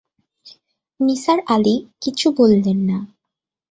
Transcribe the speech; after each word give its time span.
নিসার 0.99 1.39
আলি 1.47 1.75
কিছু 2.01 2.27
বললেন 2.31 2.79
না। 2.89 2.97